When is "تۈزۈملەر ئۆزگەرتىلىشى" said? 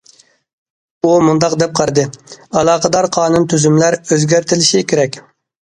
3.53-4.87